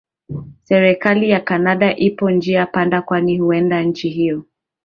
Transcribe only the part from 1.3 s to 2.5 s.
canada ipo